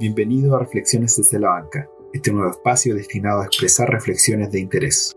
Bienvenido 0.00 0.56
a 0.56 0.58
Reflexiones 0.58 1.18
desde 1.18 1.38
la 1.38 1.50
Banca, 1.50 1.90
este 2.14 2.32
nuevo 2.32 2.50
espacio 2.50 2.94
destinado 2.94 3.42
a 3.42 3.44
expresar 3.44 3.90
reflexiones 3.90 4.50
de 4.50 4.58
interés. 4.58 5.14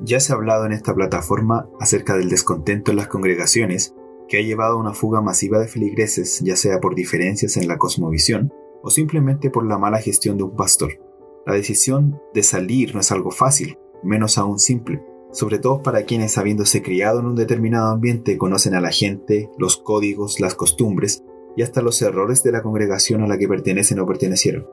Ya 0.00 0.20
se 0.20 0.32
ha 0.32 0.36
hablado 0.36 0.66
en 0.66 0.72
esta 0.72 0.94
plataforma 0.94 1.66
acerca 1.80 2.14
del 2.14 2.28
descontento 2.28 2.90
en 2.90 2.98
las 2.98 3.08
congregaciones 3.08 3.94
que 4.28 4.36
ha 4.36 4.42
llevado 4.42 4.74
a 4.74 4.80
una 4.80 4.92
fuga 4.92 5.22
masiva 5.22 5.58
de 5.58 5.66
feligreses, 5.66 6.40
ya 6.40 6.56
sea 6.56 6.78
por 6.78 6.94
diferencias 6.94 7.56
en 7.56 7.68
la 7.68 7.78
cosmovisión 7.78 8.52
o 8.82 8.90
simplemente 8.90 9.48
por 9.48 9.64
la 9.66 9.78
mala 9.78 9.98
gestión 9.98 10.36
de 10.36 10.44
un 10.44 10.54
pastor. 10.54 11.00
La 11.46 11.54
decisión 11.54 12.20
de 12.34 12.42
salir 12.42 12.94
no 12.94 13.00
es 13.00 13.12
algo 13.12 13.30
fácil, 13.30 13.78
menos 14.02 14.36
aún 14.36 14.58
simple, 14.58 15.02
sobre 15.32 15.58
todo 15.58 15.82
para 15.82 16.02
quienes 16.02 16.36
habiéndose 16.36 16.82
criado 16.82 17.20
en 17.20 17.26
un 17.26 17.34
determinado 17.34 17.92
ambiente 17.92 18.36
conocen 18.36 18.74
a 18.74 18.82
la 18.82 18.90
gente, 18.90 19.50
los 19.56 19.78
códigos, 19.78 20.38
las 20.38 20.54
costumbres 20.54 21.24
y 21.56 21.62
hasta 21.62 21.82
los 21.82 22.00
errores 22.02 22.42
de 22.42 22.52
la 22.52 22.62
congregación 22.62 23.22
a 23.22 23.26
la 23.26 23.38
que 23.38 23.48
pertenecen 23.48 23.98
o 24.00 24.06
pertenecieron. 24.06 24.66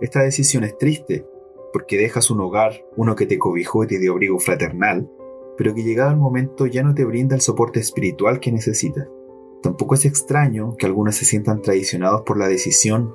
Esta 0.00 0.22
decisión 0.22 0.64
es 0.64 0.76
triste, 0.76 1.26
porque 1.72 1.96
dejas 1.96 2.30
un 2.30 2.40
hogar, 2.40 2.84
uno 2.96 3.16
que 3.16 3.26
te 3.26 3.38
cobijó 3.38 3.84
y 3.84 3.86
te 3.86 3.98
dio 3.98 4.12
abrigo 4.12 4.38
fraternal, 4.38 5.10
pero 5.56 5.74
que 5.74 5.82
llegado 5.82 6.10
el 6.10 6.16
momento 6.16 6.66
ya 6.66 6.82
no 6.82 6.94
te 6.94 7.04
brinda 7.04 7.34
el 7.34 7.40
soporte 7.40 7.80
espiritual 7.80 8.40
que 8.40 8.52
necesitas. 8.52 9.08
Tampoco 9.62 9.94
es 9.94 10.04
extraño 10.04 10.76
que 10.76 10.86
algunos 10.86 11.16
se 11.16 11.24
sientan 11.24 11.62
traicionados 11.62 12.22
por 12.22 12.38
la 12.38 12.48
decisión, 12.48 13.14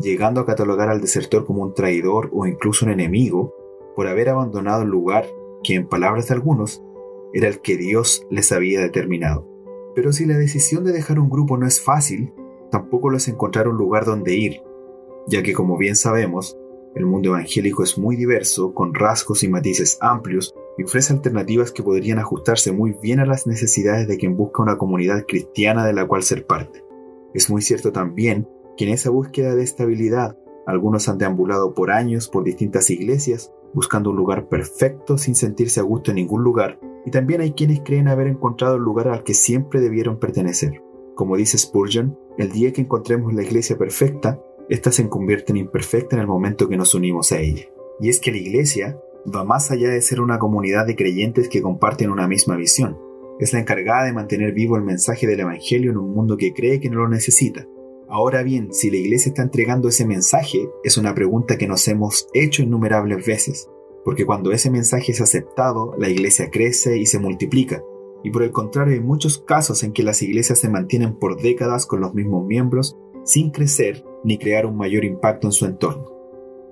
llegando 0.00 0.40
a 0.40 0.46
catalogar 0.46 0.88
al 0.88 1.00
desertor 1.00 1.44
como 1.44 1.62
un 1.62 1.74
traidor 1.74 2.30
o 2.32 2.46
incluso 2.46 2.86
un 2.86 2.92
enemigo, 2.92 3.54
por 3.94 4.06
haber 4.06 4.30
abandonado 4.30 4.82
el 4.82 4.88
lugar 4.88 5.26
que, 5.62 5.74
en 5.74 5.86
palabras 5.86 6.28
de 6.28 6.34
algunos, 6.34 6.82
era 7.34 7.48
el 7.48 7.60
que 7.60 7.76
Dios 7.76 8.26
les 8.30 8.52
había 8.52 8.80
determinado. 8.80 9.48
Pero 9.94 10.12
si 10.12 10.24
la 10.24 10.38
decisión 10.38 10.84
de 10.84 10.92
dejar 10.92 11.18
un 11.18 11.28
grupo 11.28 11.58
no 11.58 11.66
es 11.66 11.82
fácil, 11.82 12.32
tampoco 12.72 13.10
lo 13.10 13.18
es 13.18 13.28
encontrar 13.28 13.68
un 13.68 13.76
lugar 13.76 14.06
donde 14.06 14.34
ir, 14.34 14.62
ya 15.28 15.42
que 15.42 15.52
como 15.52 15.76
bien 15.76 15.94
sabemos, 15.94 16.58
el 16.94 17.06
mundo 17.06 17.28
evangélico 17.28 17.82
es 17.82 17.96
muy 17.96 18.16
diverso, 18.16 18.74
con 18.74 18.94
rasgos 18.94 19.44
y 19.44 19.48
matices 19.48 19.98
amplios, 20.00 20.54
y 20.76 20.84
ofrece 20.84 21.12
alternativas 21.12 21.70
que 21.70 21.82
podrían 21.82 22.18
ajustarse 22.18 22.72
muy 22.72 22.96
bien 23.00 23.20
a 23.20 23.26
las 23.26 23.46
necesidades 23.46 24.08
de 24.08 24.16
quien 24.16 24.36
busca 24.36 24.62
una 24.62 24.78
comunidad 24.78 25.24
cristiana 25.28 25.86
de 25.86 25.92
la 25.92 26.06
cual 26.06 26.22
ser 26.22 26.46
parte. 26.46 26.82
Es 27.34 27.50
muy 27.50 27.62
cierto 27.62 27.92
también 27.92 28.48
que 28.76 28.86
en 28.86 28.94
esa 28.94 29.10
búsqueda 29.10 29.54
de 29.54 29.62
estabilidad, 29.62 30.36
algunos 30.66 31.08
han 31.08 31.18
deambulado 31.18 31.74
por 31.74 31.90
años 31.90 32.28
por 32.28 32.42
distintas 32.42 32.88
iglesias, 32.90 33.52
buscando 33.74 34.10
un 34.10 34.16
lugar 34.16 34.48
perfecto 34.48 35.18
sin 35.18 35.34
sentirse 35.34 35.80
a 35.80 35.82
gusto 35.82 36.10
en 36.10 36.16
ningún 36.16 36.42
lugar, 36.42 36.78
y 37.04 37.10
también 37.10 37.42
hay 37.42 37.52
quienes 37.52 37.80
creen 37.80 38.08
haber 38.08 38.28
encontrado 38.28 38.76
el 38.76 38.82
lugar 38.82 39.08
al 39.08 39.24
que 39.24 39.34
siempre 39.34 39.80
debieron 39.80 40.18
pertenecer. 40.18 40.82
Como 41.14 41.36
dice 41.36 41.58
Spurgeon, 41.58 42.18
el 42.38 42.50
día 42.52 42.72
que 42.72 42.80
encontremos 42.80 43.34
la 43.34 43.42
iglesia 43.42 43.76
perfecta, 43.76 44.40
ésta 44.68 44.90
se 44.90 45.08
convierte 45.08 45.52
en 45.52 45.58
imperfecta 45.58 46.16
en 46.16 46.22
el 46.22 46.26
momento 46.26 46.68
que 46.68 46.76
nos 46.76 46.94
unimos 46.94 47.32
a 47.32 47.40
ella. 47.40 47.66
Y 48.00 48.08
es 48.08 48.18
que 48.18 48.32
la 48.32 48.38
iglesia 48.38 48.98
va 49.24 49.44
más 49.44 49.70
allá 49.70 49.90
de 49.90 50.00
ser 50.00 50.20
una 50.20 50.38
comunidad 50.38 50.86
de 50.86 50.96
creyentes 50.96 51.48
que 51.48 51.62
comparten 51.62 52.10
una 52.10 52.26
misma 52.26 52.56
visión. 52.56 52.98
Es 53.38 53.52
la 53.52 53.60
encargada 53.60 54.04
de 54.04 54.12
mantener 54.12 54.52
vivo 54.52 54.76
el 54.76 54.82
mensaje 54.82 55.26
del 55.26 55.40
Evangelio 55.40 55.90
en 55.90 55.98
un 55.98 56.14
mundo 56.14 56.36
que 56.36 56.52
cree 56.52 56.80
que 56.80 56.90
no 56.90 57.00
lo 57.00 57.08
necesita. 57.08 57.66
Ahora 58.08 58.42
bien, 58.42 58.72
si 58.72 58.90
la 58.90 58.96
iglesia 58.96 59.30
está 59.30 59.42
entregando 59.42 59.88
ese 59.88 60.06
mensaje, 60.06 60.68
es 60.84 60.96
una 60.96 61.14
pregunta 61.14 61.56
que 61.56 61.66
nos 61.66 61.86
hemos 61.88 62.28
hecho 62.34 62.62
innumerables 62.62 63.24
veces, 63.24 63.68
porque 64.04 64.26
cuando 64.26 64.52
ese 64.52 64.70
mensaje 64.70 65.12
es 65.12 65.20
aceptado, 65.20 65.94
la 65.98 66.08
iglesia 66.08 66.50
crece 66.50 66.98
y 66.98 67.06
se 67.06 67.18
multiplica, 67.18 67.82
y 68.24 68.30
por 68.30 68.42
el 68.42 68.50
contrario 68.50 68.94
hay 68.94 69.00
muchos 69.00 69.38
casos 69.38 69.82
en 69.82 69.92
que 69.92 70.02
las 70.02 70.22
iglesias 70.22 70.60
se 70.60 70.68
mantienen 70.68 71.14
por 71.14 71.40
décadas 71.40 71.86
con 71.86 72.00
los 72.00 72.14
mismos 72.14 72.46
miembros 72.46 72.96
sin 73.24 73.50
crecer 73.50 74.04
ni 74.24 74.38
crear 74.38 74.66
un 74.66 74.76
mayor 74.76 75.04
impacto 75.04 75.48
en 75.48 75.52
su 75.52 75.66
entorno. 75.66 76.10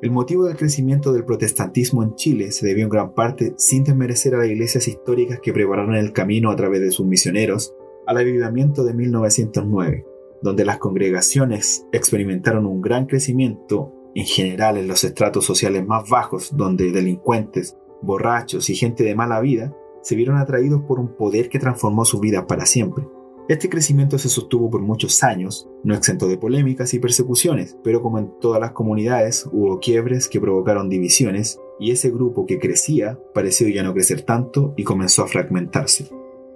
El 0.03 0.13
motivo 0.13 0.45
del 0.45 0.57
crecimiento 0.57 1.13
del 1.13 1.25
protestantismo 1.25 2.03
en 2.03 2.15
Chile 2.15 2.53
se 2.53 2.67
debió 2.67 2.85
en 2.85 2.91
gran 2.91 3.13
parte, 3.13 3.53
sin 3.59 3.85
desmerecer 3.85 4.35
a 4.35 4.39
las 4.39 4.49
iglesias 4.49 4.89
históricas 4.89 5.41
que 5.43 5.53
prepararon 5.53 5.95
el 5.95 6.13
camino 6.13 6.51
a 6.51 6.57
través 6.57 6.81
de 6.81 6.91
sus 6.91 7.07
misioneros, 7.07 7.75
al 8.07 8.17
avivamiento 8.17 8.83
de 8.83 8.95
1909, 8.95 10.07
donde 10.41 10.65
las 10.65 10.79
congregaciones 10.79 11.87
experimentaron 11.93 12.65
un 12.65 12.81
gran 12.81 13.07
crecimiento 13.07 13.93
en 14.15 14.25
general 14.25 14.79
en 14.79 14.89
los 14.89 15.05
estratos 15.05 15.45
sociales 15.45 15.87
más 15.87 16.09
bajos, 16.09 16.57
donde 16.57 16.93
delincuentes, 16.93 17.77
borrachos 18.01 18.71
y 18.71 18.77
gente 18.77 19.05
de 19.05 19.15
mala 19.15 19.41
vida 19.41 19.77
se 20.03 20.17
vieron 20.17 20.37
atraídos 20.37 20.83
por 20.83 21.01
un 21.01 21.17
poder 21.17 21.49
que 21.49 21.59
transformó 21.59 22.05
su 22.05 22.21
vida 22.21 22.47
para 22.47 22.67
siempre. 22.67 23.07
Este 23.51 23.69
crecimiento 23.69 24.17
se 24.17 24.29
sostuvo 24.29 24.71
por 24.71 24.81
muchos 24.81 25.25
años, 25.25 25.69
no 25.83 25.95
exento 25.95 26.29
de 26.29 26.39
polémicas 26.39 26.95
y 26.95 27.01
persecuciones, 27.01 27.77
pero 27.83 28.01
como 28.01 28.21
en 28.21 28.31
todas 28.41 28.61
las 28.61 28.71
comunidades 28.71 29.45
hubo 29.51 29.81
quiebres 29.81 30.29
que 30.29 30.41
provocaron 30.41 30.89
divisiones 30.89 31.59
y 31.81 31.91
ese 31.91 32.11
grupo 32.11 32.47
que 32.47 32.61
crecía 32.61 33.19
pareció 33.35 33.67
ya 33.69 33.83
no 33.83 33.93
crecer 33.93 34.23
tanto 34.23 34.73
y 34.77 34.85
comenzó 34.85 35.25
a 35.25 35.27
fragmentarse. 35.27 36.09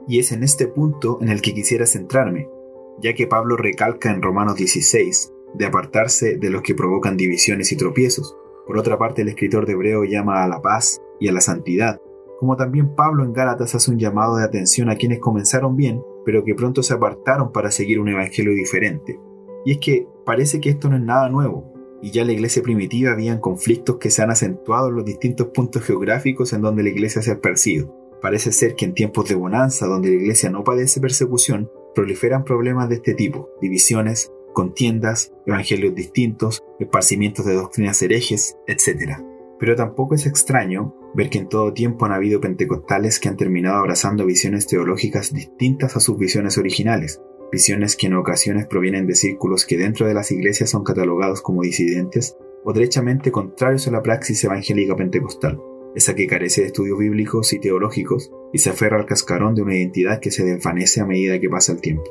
Y 0.07 0.21
es 0.21 0.31
en 0.31 0.45
este 0.45 0.69
punto 0.69 1.19
en 1.21 1.31
el 1.31 1.43
que 1.43 1.53
quisiera 1.53 1.85
centrarme, 1.85 2.49
ya 3.03 3.15
que 3.15 3.27
Pablo 3.27 3.57
recalca 3.57 4.13
en 4.13 4.23
Romanos 4.23 4.55
16 4.55 5.33
de 5.55 5.67
apartarse 5.67 6.37
de 6.37 6.51
los 6.51 6.63
que 6.63 6.77
provocan 6.77 7.17
divisiones 7.17 7.73
y 7.73 7.77
tropiezos. 7.77 8.37
Por 8.67 8.79
otra 8.79 8.99
parte, 8.99 9.23
el 9.23 9.29
escritor 9.29 9.67
de 9.67 9.73
Hebreo 9.73 10.05
llama 10.05 10.45
a 10.45 10.49
la 10.49 10.63
paz 10.63 11.01
y 11.19 11.29
a 11.29 11.33
la 11.33 11.41
santidad, 11.41 12.01
como 12.39 12.57
también 12.57 12.95
Pablo 12.95 13.25
en 13.25 13.33
Gálatas 13.33 13.75
hace 13.75 13.91
un 13.91 13.99
llamado 13.99 14.37
de 14.37 14.45
atención 14.45 14.91
a 14.91 14.97
quienes 14.97 15.21
comenzaron 15.21 15.77
bien, 15.77 16.03
pero 16.25 16.45
que 16.45 16.55
pronto 16.55 16.83
se 16.83 16.95
apartaron 16.95 17.53
para 17.53 17.71
seguir 17.71 18.01
un 18.01 18.09
evangelio 18.09 18.53
diferente. 18.53 19.19
Y 19.65 19.73
es 19.73 19.79
que 19.79 20.07
parece 20.25 20.61
que 20.61 20.71
esto 20.71 20.89
no 20.89 20.97
es 20.97 21.03
nada 21.03 21.29
nuevo, 21.29 21.73
y 22.03 22.11
ya 22.11 22.23
en 22.23 22.27
la 22.29 22.35
iglesia 22.35 22.63
primitiva 22.63 23.13
habían 23.13 23.41
conflictos 23.41 23.97
que 23.97 24.11
se 24.11 24.23
han 24.23 24.31
acentuado 24.31 24.89
en 24.89 24.97
los 24.97 25.05
distintos 25.05 25.49
puntos 25.49 25.83
geográficos 25.83 26.53
en 26.53 26.61
donde 26.61 26.83
la 26.83 26.91
iglesia 26.91 27.23
se 27.23 27.31
ha 27.31 27.35
esparcido. 27.35 27.95
Parece 28.21 28.53
ser 28.53 28.75
que 28.75 28.85
en 28.85 28.95
tiempos 28.95 29.29
de 29.29 29.35
bonanza, 29.35 29.87
donde 29.87 30.11
la 30.11 30.17
iglesia 30.17 30.51
no 30.51 30.65
padece 30.65 31.01
persecución, 31.01 31.71
proliferan 31.95 32.45
problemas 32.45 32.89
de 32.89 32.97
este 32.97 33.15
tipo, 33.15 33.49
divisiones, 33.61 34.33
contiendas, 34.53 35.33
evangelios 35.47 35.95
distintos, 35.95 36.63
esparcimientos 36.79 37.47
de 37.47 37.55
doctrinas 37.55 38.01
herejes, 38.03 38.57
etc. 38.67 39.19
Pero 39.59 39.77
tampoco 39.77 40.15
es 40.15 40.27
extraño 40.27 40.95
ver 41.15 41.31
que 41.31 41.39
en 41.39 41.49
todo 41.49 41.73
tiempo 41.73 42.05
han 42.05 42.13
habido 42.13 42.41
pentecostales 42.41 43.21
que 43.21 43.29
han 43.29 43.37
terminado 43.37 43.77
abrazando 43.77 44.27
visiones 44.27 44.67
teológicas 44.67 45.33
distintas 45.33 45.97
a 45.97 46.01
sus 46.01 46.19
visiones 46.19 46.59
originales, 46.59 47.21
visiones 47.53 47.97
que 47.97 48.09
en 48.09 48.15
ocasiones 48.15 48.67
provienen 48.67 49.07
de 49.07 49.15
círculos 49.15 49.65
que 49.65 49.79
dentro 49.79 50.07
de 50.07 50.15
las 50.15 50.33
iglesias 50.33 50.71
son 50.71 50.83
catalogados 50.83 51.41
como 51.41 51.63
disidentes 51.63 52.37
o 52.65 52.73
derechamente 52.73 53.31
contrarios 53.31 53.87
a 53.87 53.93
la 53.93 54.03
praxis 54.03 54.43
evangélica 54.43 54.97
pentecostal, 54.97 55.61
esa 55.95 56.15
que 56.15 56.27
carece 56.27 56.63
de 56.63 56.69
estudios 56.69 56.99
bíblicos 56.99 57.53
y 57.53 57.61
teológicos 57.61 58.33
y 58.53 58.59
se 58.59 58.71
aferra 58.71 58.97
al 58.97 59.07
cascarón 59.07 59.55
de 59.55 59.63
una 59.63 59.77
identidad 59.77 60.19
que 60.19 60.31
se 60.31 60.45
desvanece 60.45 61.01
a 61.01 61.07
medida 61.07 61.39
que 61.39 61.49
pasa 61.49 61.73
el 61.73 61.81
tiempo. 61.81 62.05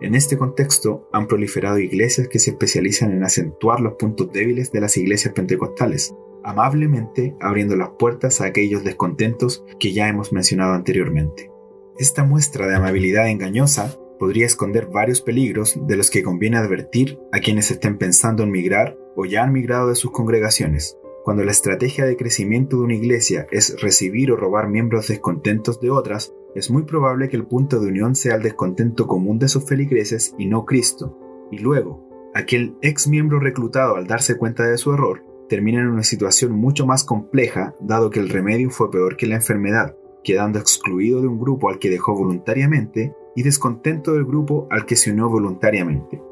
En 0.00 0.14
este 0.14 0.38
contexto 0.38 1.08
han 1.12 1.28
proliferado 1.28 1.78
iglesias 1.78 2.26
que 2.28 2.38
se 2.38 2.50
especializan 2.50 3.12
en 3.12 3.22
acentuar 3.22 3.80
los 3.80 3.94
puntos 3.94 4.32
débiles 4.32 4.72
de 4.72 4.80
las 4.80 4.96
iglesias 4.96 5.34
pentecostales, 5.34 6.14
amablemente 6.44 7.36
abriendo 7.40 7.76
las 7.76 7.90
puertas 7.98 8.40
a 8.40 8.46
aquellos 8.46 8.84
descontentos 8.84 9.64
que 9.78 9.92
ya 9.92 10.08
hemos 10.08 10.32
mencionado 10.32 10.74
anteriormente. 10.74 11.50
Esta 11.98 12.24
muestra 12.24 12.66
de 12.66 12.76
amabilidad 12.76 13.28
engañosa 13.28 13.94
podría 14.18 14.46
esconder 14.46 14.86
varios 14.86 15.22
peligros 15.22 15.78
de 15.86 15.96
los 15.96 16.10
que 16.10 16.22
conviene 16.22 16.58
advertir 16.58 17.18
a 17.32 17.40
quienes 17.40 17.70
estén 17.70 17.98
pensando 17.98 18.42
en 18.42 18.50
migrar 18.50 18.96
o 19.16 19.24
ya 19.24 19.42
han 19.42 19.52
migrado 19.52 19.88
de 19.88 19.96
sus 19.96 20.10
congregaciones. 20.10 20.96
Cuando 21.24 21.44
la 21.44 21.50
estrategia 21.50 22.06
de 22.06 22.16
crecimiento 22.16 22.76
de 22.76 22.84
una 22.84 22.94
iglesia 22.94 23.46
es 23.50 23.80
recibir 23.80 24.32
o 24.32 24.36
robar 24.36 24.68
miembros 24.68 25.08
descontentos 25.08 25.80
de 25.80 25.90
otras, 25.90 26.34
es 26.54 26.70
muy 26.70 26.82
probable 26.82 27.28
que 27.28 27.36
el 27.36 27.46
punto 27.46 27.80
de 27.80 27.88
unión 27.88 28.14
sea 28.14 28.34
el 28.34 28.42
descontento 28.42 29.06
común 29.06 29.38
de 29.38 29.48
sus 29.48 29.66
feligreses 29.66 30.34
y 30.38 30.46
no 30.46 30.64
Cristo. 30.64 31.16
Y 31.50 31.58
luego, 31.58 32.08
aquel 32.34 32.76
ex 32.82 33.08
miembro 33.08 33.40
reclutado 33.40 33.96
al 33.96 34.06
darse 34.06 34.36
cuenta 34.36 34.64
de 34.66 34.78
su 34.78 34.92
error, 34.92 35.22
termina 35.50 35.80
en 35.80 35.88
una 35.88 36.04
situación 36.04 36.52
mucho 36.52 36.86
más 36.86 37.04
compleja, 37.04 37.74
dado 37.80 38.08
que 38.08 38.20
el 38.20 38.28
remedio 38.28 38.70
fue 38.70 38.90
peor 38.90 39.16
que 39.16 39.26
la 39.26 39.34
enfermedad, 39.34 39.96
quedando 40.22 40.60
excluido 40.60 41.20
de 41.20 41.26
un 41.26 41.40
grupo 41.40 41.68
al 41.68 41.80
que 41.80 41.90
dejó 41.90 42.14
voluntariamente 42.14 43.12
y 43.34 43.42
descontento 43.42 44.12
del 44.12 44.24
grupo 44.24 44.68
al 44.70 44.86
que 44.86 44.94
se 44.94 45.10
unió 45.10 45.28
voluntariamente. 45.28 46.22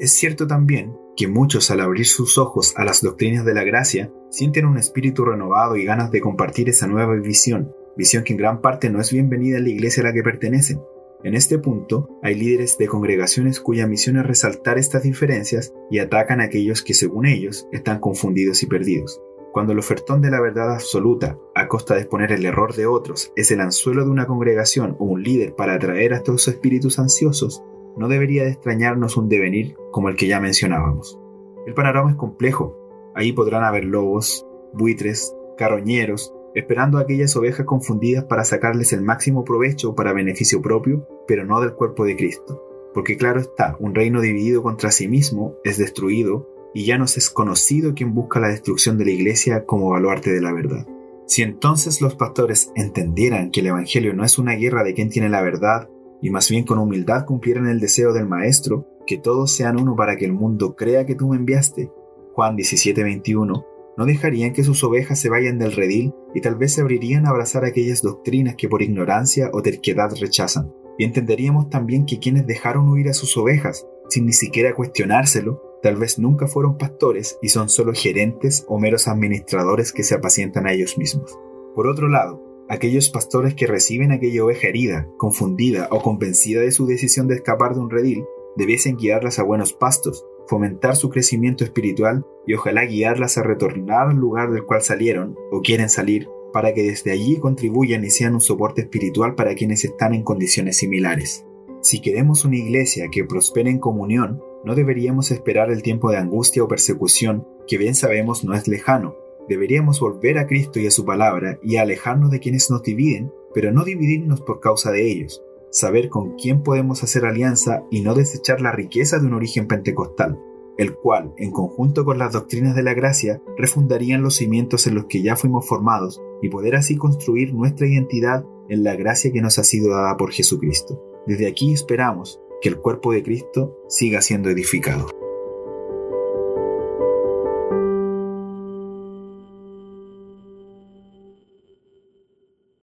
Es 0.00 0.12
cierto 0.12 0.48
también 0.48 0.94
que 1.16 1.28
muchos 1.28 1.70
al 1.70 1.80
abrir 1.80 2.06
sus 2.06 2.38
ojos 2.38 2.74
a 2.76 2.84
las 2.84 3.02
doctrinas 3.02 3.44
de 3.44 3.54
la 3.54 3.62
gracia 3.62 4.10
sienten 4.30 4.66
un 4.66 4.78
espíritu 4.78 5.24
renovado 5.24 5.76
y 5.76 5.84
ganas 5.84 6.10
de 6.10 6.20
compartir 6.20 6.68
esa 6.68 6.88
nueva 6.88 7.14
visión, 7.14 7.72
visión 7.96 8.24
que 8.24 8.32
en 8.32 8.38
gran 8.38 8.60
parte 8.60 8.90
no 8.90 9.00
es 9.00 9.12
bienvenida 9.12 9.58
en 9.58 9.64
la 9.64 9.70
iglesia 9.70 10.02
a 10.02 10.06
la 10.06 10.12
que 10.12 10.24
pertenecen, 10.24 10.80
en 11.26 11.34
este 11.34 11.58
punto, 11.58 12.08
hay 12.22 12.36
líderes 12.36 12.78
de 12.78 12.86
congregaciones 12.86 13.58
cuya 13.58 13.88
misión 13.88 14.16
es 14.16 14.24
resaltar 14.24 14.78
estas 14.78 15.02
diferencias 15.02 15.74
y 15.90 15.98
atacan 15.98 16.40
a 16.40 16.44
aquellos 16.44 16.84
que, 16.84 16.94
según 16.94 17.26
ellos, 17.26 17.66
están 17.72 17.98
confundidos 17.98 18.62
y 18.62 18.66
perdidos. 18.66 19.20
Cuando 19.50 19.72
el 19.72 19.80
ofertón 19.80 20.22
de 20.22 20.30
la 20.30 20.40
verdad 20.40 20.72
absoluta, 20.72 21.36
a 21.56 21.66
costa 21.66 21.94
de 21.94 22.02
exponer 22.02 22.30
el 22.30 22.46
error 22.46 22.76
de 22.76 22.86
otros, 22.86 23.32
es 23.34 23.50
el 23.50 23.60
anzuelo 23.60 24.04
de 24.04 24.10
una 24.10 24.28
congregación 24.28 24.94
o 25.00 25.04
un 25.04 25.24
líder 25.24 25.56
para 25.56 25.74
atraer 25.74 26.12
a 26.12 26.18
estos 26.18 26.46
espíritus 26.46 27.00
ansiosos, 27.00 27.60
no 27.96 28.06
debería 28.06 28.44
de 28.44 28.50
extrañarnos 28.50 29.16
un 29.16 29.28
devenir 29.28 29.74
como 29.90 30.08
el 30.08 30.14
que 30.14 30.28
ya 30.28 30.38
mencionábamos. 30.38 31.18
El 31.66 31.74
panorama 31.74 32.12
es 32.12 32.16
complejo. 32.16 32.78
Ahí 33.16 33.32
podrán 33.32 33.64
haber 33.64 33.84
lobos, 33.84 34.46
buitres, 34.72 35.34
carroñeros, 35.58 36.32
esperando 36.56 36.96
aquellas 36.96 37.36
ovejas 37.36 37.66
confundidas 37.66 38.24
para 38.24 38.42
sacarles 38.42 38.94
el 38.94 39.02
máximo 39.02 39.44
provecho 39.44 39.94
para 39.94 40.14
beneficio 40.14 40.62
propio, 40.62 41.06
pero 41.28 41.44
no 41.44 41.60
del 41.60 41.74
cuerpo 41.74 42.06
de 42.06 42.16
Cristo. 42.16 42.64
Porque 42.94 43.18
claro 43.18 43.40
está, 43.40 43.76
un 43.78 43.94
reino 43.94 44.22
dividido 44.22 44.62
contra 44.62 44.90
sí 44.90 45.06
mismo 45.06 45.54
es 45.64 45.76
destruido 45.76 46.48
y 46.72 46.86
ya 46.86 46.96
nos 46.96 47.18
es 47.18 47.28
conocido 47.28 47.94
quien 47.94 48.14
busca 48.14 48.40
la 48.40 48.48
destrucción 48.48 48.96
de 48.96 49.04
la 49.04 49.10
iglesia 49.10 49.66
como 49.66 49.90
baluarte 49.90 50.32
de 50.32 50.40
la 50.40 50.54
verdad. 50.54 50.86
Si 51.26 51.42
entonces 51.42 52.00
los 52.00 52.14
pastores 52.14 52.72
entendieran 52.74 53.50
que 53.50 53.60
el 53.60 53.66
Evangelio 53.66 54.14
no 54.14 54.24
es 54.24 54.38
una 54.38 54.54
guerra 54.54 54.82
de 54.82 54.94
quien 54.94 55.10
tiene 55.10 55.28
la 55.28 55.42
verdad, 55.42 55.90
y 56.22 56.30
más 56.30 56.48
bien 56.48 56.64
con 56.64 56.78
humildad 56.78 57.26
cumplieran 57.26 57.68
el 57.68 57.80
deseo 57.80 58.14
del 58.14 58.26
Maestro, 58.26 58.88
que 59.06 59.18
todos 59.18 59.52
sean 59.52 59.78
uno 59.78 59.94
para 59.94 60.16
que 60.16 60.24
el 60.24 60.32
mundo 60.32 60.74
crea 60.74 61.04
que 61.04 61.16
tú 61.16 61.28
me 61.28 61.36
enviaste, 61.36 61.90
Juan 62.32 62.56
17:21, 62.56 63.75
no 63.96 64.04
dejarían 64.04 64.52
que 64.52 64.64
sus 64.64 64.84
ovejas 64.84 65.18
se 65.18 65.28
vayan 65.28 65.58
del 65.58 65.72
redil 65.72 66.12
y 66.34 66.40
tal 66.40 66.56
vez 66.56 66.74
se 66.74 66.82
abrirían 66.82 67.26
a 67.26 67.30
abrazar 67.30 67.64
aquellas 67.64 68.02
doctrinas 68.02 68.56
que 68.56 68.68
por 68.68 68.82
ignorancia 68.82 69.50
o 69.52 69.62
terquedad 69.62 70.14
rechazan. 70.20 70.72
Y 70.98 71.04
entenderíamos 71.04 71.70
también 71.70 72.06
que 72.06 72.18
quienes 72.18 72.46
dejaron 72.46 72.88
huir 72.88 73.08
a 73.08 73.14
sus 73.14 73.36
ovejas, 73.36 73.86
sin 74.08 74.26
ni 74.26 74.32
siquiera 74.32 74.74
cuestionárselo, 74.74 75.62
tal 75.82 75.96
vez 75.96 76.18
nunca 76.18 76.46
fueron 76.46 76.78
pastores 76.78 77.38
y 77.42 77.48
son 77.48 77.68
solo 77.68 77.92
gerentes 77.94 78.64
o 78.68 78.78
meros 78.78 79.08
administradores 79.08 79.92
que 79.92 80.02
se 80.02 80.14
apacientan 80.14 80.66
a 80.66 80.72
ellos 80.72 80.98
mismos. 80.98 81.38
Por 81.74 81.86
otro 81.86 82.08
lado, 82.08 82.42
aquellos 82.68 83.10
pastores 83.10 83.54
que 83.54 83.66
reciben 83.66 84.12
aquella 84.12 84.44
oveja 84.44 84.68
herida, 84.68 85.08
confundida 85.18 85.88
o 85.90 86.02
convencida 86.02 86.60
de 86.62 86.72
su 86.72 86.86
decisión 86.86 87.28
de 87.28 87.36
escapar 87.36 87.74
de 87.74 87.80
un 87.80 87.90
redil, 87.90 88.24
debiesen 88.56 88.96
guiarlas 88.96 89.38
a 89.38 89.42
buenos 89.42 89.72
pastos, 89.72 90.24
fomentar 90.48 90.96
su 90.96 91.10
crecimiento 91.10 91.64
espiritual 91.64 92.24
y 92.46 92.54
ojalá 92.54 92.84
guiarlas 92.84 93.38
a 93.38 93.42
retornar 93.42 94.08
al 94.08 94.16
lugar 94.16 94.50
del 94.52 94.64
cual 94.64 94.82
salieron 94.82 95.36
o 95.50 95.60
quieren 95.60 95.88
salir 95.88 96.28
para 96.52 96.72
que 96.72 96.82
desde 96.82 97.12
allí 97.12 97.38
contribuyan 97.38 98.04
y 98.04 98.10
sean 98.10 98.34
un 98.34 98.40
soporte 98.40 98.82
espiritual 98.82 99.34
para 99.34 99.54
quienes 99.54 99.84
están 99.84 100.14
en 100.14 100.22
condiciones 100.22 100.78
similares. 100.78 101.44
Si 101.82 102.00
queremos 102.00 102.44
una 102.44 102.56
iglesia 102.56 103.08
que 103.12 103.24
prospere 103.24 103.70
en 103.70 103.78
comunión, 103.78 104.42
no 104.64 104.74
deberíamos 104.74 105.30
esperar 105.30 105.70
el 105.70 105.82
tiempo 105.82 106.10
de 106.10 106.16
angustia 106.16 106.64
o 106.64 106.68
persecución 106.68 107.46
que 107.68 107.78
bien 107.78 107.94
sabemos 107.94 108.44
no 108.44 108.54
es 108.54 108.66
lejano. 108.68 109.14
Deberíamos 109.48 110.00
volver 110.00 110.38
a 110.38 110.46
Cristo 110.46 110.80
y 110.80 110.86
a 110.86 110.90
su 110.90 111.04
palabra 111.04 111.58
y 111.62 111.76
alejarnos 111.76 112.30
de 112.30 112.40
quienes 112.40 112.70
nos 112.70 112.82
dividen, 112.82 113.32
pero 113.54 113.70
no 113.70 113.84
dividirnos 113.84 114.40
por 114.40 114.60
causa 114.60 114.90
de 114.90 115.08
ellos. 115.08 115.42
Saber 115.70 116.08
con 116.08 116.36
quién 116.36 116.62
podemos 116.62 117.02
hacer 117.02 117.24
alianza 117.24 117.82
y 117.90 118.00
no 118.00 118.14
desechar 118.14 118.60
la 118.60 118.72
riqueza 118.72 119.18
de 119.18 119.26
un 119.26 119.34
origen 119.34 119.66
pentecostal, 119.66 120.38
el 120.78 120.94
cual, 120.94 121.32
en 121.36 121.50
conjunto 121.50 122.04
con 122.04 122.18
las 122.18 122.32
doctrinas 122.32 122.74
de 122.74 122.82
la 122.82 122.94
gracia, 122.94 123.42
refundarían 123.56 124.22
los 124.22 124.36
cimientos 124.36 124.86
en 124.86 124.94
los 124.94 125.06
que 125.06 125.22
ya 125.22 125.36
fuimos 125.36 125.66
formados 125.66 126.22
y 126.42 126.48
poder 126.48 126.76
así 126.76 126.96
construir 126.96 127.54
nuestra 127.54 127.86
identidad 127.86 128.44
en 128.68 128.84
la 128.84 128.96
gracia 128.96 129.32
que 129.32 129.40
nos 129.40 129.58
ha 129.58 129.64
sido 129.64 129.90
dada 129.90 130.16
por 130.16 130.32
Jesucristo. 130.32 131.02
Desde 131.26 131.46
aquí 131.46 131.72
esperamos 131.72 132.40
que 132.60 132.68
el 132.68 132.78
cuerpo 132.78 133.12
de 133.12 133.22
Cristo 133.22 133.76
siga 133.88 134.20
siendo 134.22 134.50
edificado. 134.50 135.25